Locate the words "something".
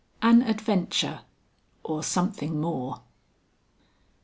2.01-2.59